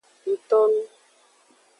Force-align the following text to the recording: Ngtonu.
Ngtonu. 0.31 0.81